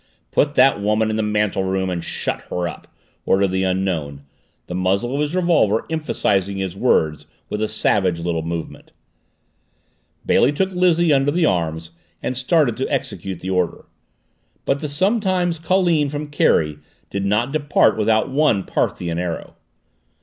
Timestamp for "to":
12.77-12.91